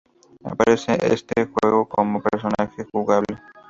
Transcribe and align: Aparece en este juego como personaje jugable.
Aparece 0.43 0.93
en 0.93 1.11
este 1.13 1.45
juego 1.45 1.87
como 1.87 2.23
personaje 2.23 2.87
jugable. 2.91 3.37